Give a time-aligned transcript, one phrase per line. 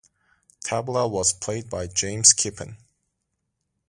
[0.65, 2.75] Tabla was played by James Kippen.